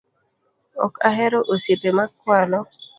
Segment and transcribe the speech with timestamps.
[0.85, 2.59] Ok ahero osiepe ma kwalo